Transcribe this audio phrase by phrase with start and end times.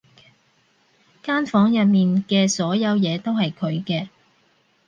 [1.21, 4.07] 間房入面嘅所有嘢都係佢嘅